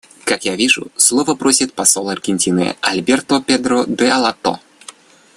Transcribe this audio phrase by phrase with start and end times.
[0.23, 4.57] Как я вижу, слова просит посол Аргентины Альберто Педро д'Алотто.